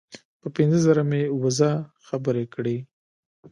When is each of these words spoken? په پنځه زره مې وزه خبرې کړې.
په 0.41 0.47
پنځه 0.55 0.79
زره 0.85 1.03
مې 1.09 1.21
وزه 1.43 1.71
خبرې 2.07 2.45
کړې. 2.53 2.77